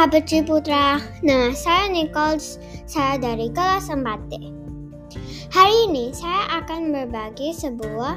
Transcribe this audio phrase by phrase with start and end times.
[0.00, 2.40] sahabat Ciputra, nama saya Nicole,
[2.88, 4.32] saya dari kelas 4D.
[5.52, 8.16] Hari ini saya akan berbagi sebuah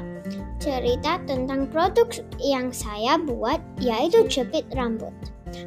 [0.64, 2.08] cerita tentang produk
[2.40, 5.12] yang saya buat yaitu jepit rambut.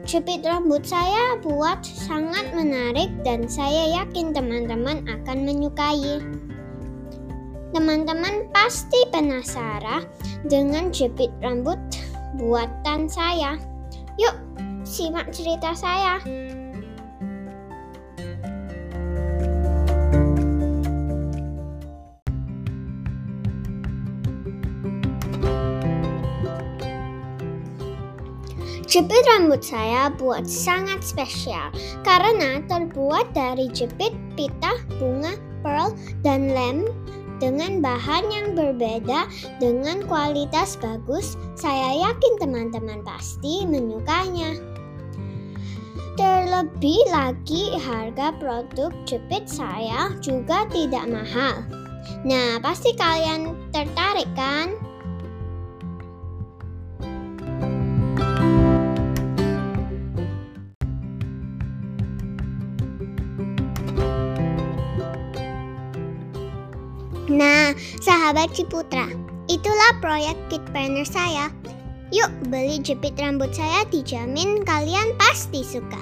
[0.09, 6.17] Jepit rambut saya buat sangat menarik dan saya yakin teman-teman akan menyukai.
[7.77, 10.01] Teman-teman pasti penasaran
[10.49, 11.77] dengan jepit rambut
[12.41, 13.61] buatan saya.
[14.17, 14.33] Yuk,
[14.87, 16.23] simak cerita saya.
[28.87, 31.69] Jepit rambut saya buat sangat spesial
[32.07, 35.91] karena terbuat dari jepit pita, bunga, pearl,
[36.23, 36.87] dan lem
[37.37, 39.27] dengan bahan yang berbeda
[39.59, 41.35] dengan kualitas bagus.
[41.59, 44.76] Saya yakin teman-teman pasti menyukainya.
[46.17, 51.61] Terlebih lagi harga produk jepit saya juga tidak mahal.
[52.25, 54.73] Nah, pasti kalian tertarik kan?
[67.29, 69.05] Nah, sahabat Ciputra,
[69.45, 71.53] itulah proyek Kit Planner saya.
[72.07, 75.99] Yuk beli jepit rambut saya dijamin kalian pasti suka.